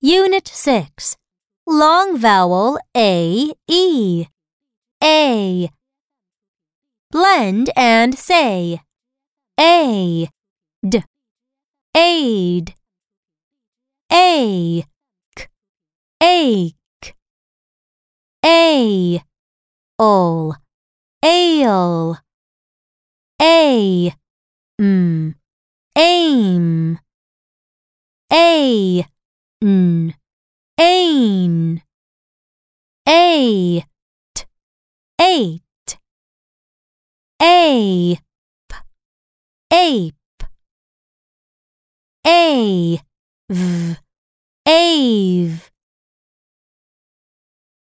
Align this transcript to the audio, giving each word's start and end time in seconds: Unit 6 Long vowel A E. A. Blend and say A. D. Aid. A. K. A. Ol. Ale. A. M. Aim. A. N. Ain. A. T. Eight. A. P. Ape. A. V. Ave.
Unit 0.00 0.48
6 0.48 1.16
Long 1.66 2.16
vowel 2.16 2.78
A 2.96 3.52
E. 3.68 4.26
A. 5.04 5.70
Blend 7.10 7.70
and 7.76 8.16
say 8.16 8.80
A. 9.60 10.28
D. 10.88 11.04
Aid. 11.94 12.74
A. 14.10 14.84
K. 15.36 16.72
A. 18.46 19.22
Ol. 19.98 20.54
Ale. 21.22 22.29
A. 23.42 24.12
M. 24.78 25.34
Aim. 25.96 26.98
A. 28.30 29.06
N. 29.62 30.14
Ain. 30.78 31.82
A. 33.08 33.84
T. 34.34 34.44
Eight. 35.20 35.98
A. 37.40 38.18
P. 38.68 38.74
Ape. 39.72 40.14
A. 42.26 43.00
V. 43.48 43.96
Ave. 44.66 45.29